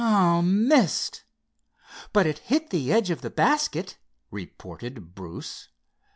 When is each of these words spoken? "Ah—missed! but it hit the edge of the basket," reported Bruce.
"Ah—missed! 0.03 1.21
but 2.11 2.25
it 2.25 2.39
hit 2.39 2.71
the 2.71 2.91
edge 2.91 3.11
of 3.11 3.21
the 3.21 3.29
basket," 3.29 3.99
reported 4.31 5.13
Bruce. 5.13 5.67